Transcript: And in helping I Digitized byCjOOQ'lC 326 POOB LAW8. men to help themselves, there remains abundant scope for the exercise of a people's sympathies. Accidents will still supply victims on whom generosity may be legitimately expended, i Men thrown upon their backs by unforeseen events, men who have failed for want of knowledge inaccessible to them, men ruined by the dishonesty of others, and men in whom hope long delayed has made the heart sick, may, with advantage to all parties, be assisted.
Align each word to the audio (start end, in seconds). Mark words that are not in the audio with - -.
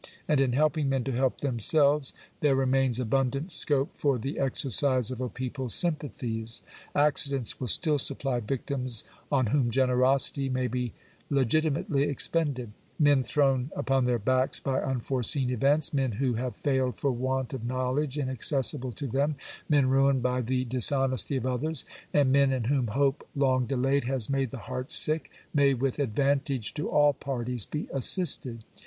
And 0.27 0.39
in 0.41 0.53
helping 0.53 0.91
I 0.91 0.97
Digitized 0.97 1.01
byCjOOQ'lC 1.01 1.03
326 1.05 1.13
POOB 1.13 1.13
LAW8. 1.13 1.13
men 1.13 1.13
to 1.13 1.19
help 1.21 1.41
themselves, 1.41 2.13
there 2.39 2.55
remains 2.55 2.99
abundant 2.99 3.51
scope 3.51 3.89
for 3.95 4.17
the 4.17 4.39
exercise 4.39 5.11
of 5.11 5.21
a 5.21 5.29
people's 5.29 5.75
sympathies. 5.75 6.61
Accidents 6.95 7.59
will 7.59 7.67
still 7.67 7.99
supply 7.99 8.39
victims 8.39 9.03
on 9.31 9.45
whom 9.45 9.69
generosity 9.69 10.49
may 10.49 10.65
be 10.65 10.93
legitimately 11.29 12.01
expended, 12.09 12.71
i 12.99 13.03
Men 13.03 13.21
thrown 13.21 13.69
upon 13.75 14.05
their 14.05 14.17
backs 14.17 14.59
by 14.59 14.81
unforeseen 14.81 15.51
events, 15.51 15.93
men 15.93 16.13
who 16.13 16.33
have 16.33 16.55
failed 16.55 16.99
for 16.99 17.11
want 17.11 17.53
of 17.53 17.63
knowledge 17.63 18.17
inaccessible 18.17 18.93
to 18.93 19.05
them, 19.05 19.35
men 19.69 19.87
ruined 19.87 20.23
by 20.23 20.41
the 20.41 20.65
dishonesty 20.65 21.35
of 21.37 21.45
others, 21.45 21.85
and 22.11 22.31
men 22.31 22.51
in 22.51 22.63
whom 22.63 22.87
hope 22.87 23.29
long 23.35 23.67
delayed 23.67 24.05
has 24.05 24.31
made 24.31 24.49
the 24.49 24.57
heart 24.65 24.91
sick, 24.91 25.29
may, 25.53 25.75
with 25.75 25.99
advantage 25.99 26.73
to 26.73 26.89
all 26.89 27.13
parties, 27.13 27.67
be 27.67 27.87
assisted. 27.93 28.63